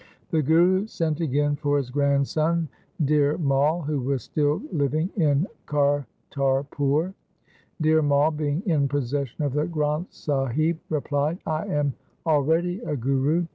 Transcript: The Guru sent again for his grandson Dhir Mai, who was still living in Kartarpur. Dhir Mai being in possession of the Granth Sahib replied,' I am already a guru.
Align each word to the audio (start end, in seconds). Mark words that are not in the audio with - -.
The 0.31 0.41
Guru 0.41 0.87
sent 0.87 1.21
again 1.21 1.55
for 1.55 1.77
his 1.77 1.91
grandson 1.91 2.67
Dhir 3.03 3.39
Mai, 3.39 3.81
who 3.85 3.99
was 3.99 4.23
still 4.23 4.59
living 4.71 5.11
in 5.15 5.45
Kartarpur. 5.67 7.13
Dhir 7.79 8.03
Mai 8.03 8.31
being 8.31 8.63
in 8.65 8.87
possession 8.87 9.43
of 9.43 9.53
the 9.53 9.67
Granth 9.67 10.07
Sahib 10.11 10.79
replied,' 10.89 11.37
I 11.45 11.67
am 11.67 11.93
already 12.25 12.79
a 12.81 12.95
guru. 12.95 13.45